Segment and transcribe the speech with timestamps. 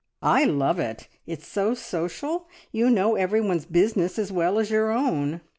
[0.23, 2.47] "I love it it's so social!
[2.71, 5.41] You know everyone's business as well as your own.